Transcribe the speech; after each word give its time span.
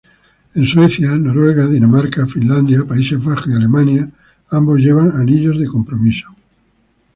En 0.55 0.65
Suecia, 0.65 1.11
Noruega, 1.11 1.67
Dinamarca, 1.67 2.25
Finlandia, 2.25 2.85
Países 2.87 3.23
Bajos, 3.23 3.51
y 3.51 3.53
Alemania, 3.55 4.09
ambos 4.49 4.79
llevan 4.79 5.11
anillos 5.11 5.59
de 5.59 5.67
compromiso. 5.67 6.27